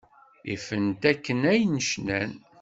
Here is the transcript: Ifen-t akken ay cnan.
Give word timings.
Ifen-t 0.55 1.03
akken 1.11 1.39
ay 1.51 1.63
cnan. 1.89 2.31